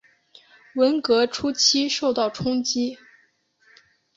[0.73, 2.97] 文革初期受到冲击。